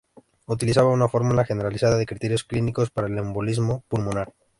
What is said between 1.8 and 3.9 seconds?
de criterios clínicos para el embolismo